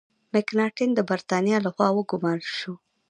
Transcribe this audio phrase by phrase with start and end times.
[0.33, 2.73] مکناټن د برتانیا له خوا وګمارل شو.